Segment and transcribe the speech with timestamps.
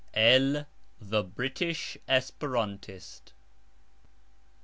[0.15, 0.65] El
[0.99, 3.33] "The British Esperantist."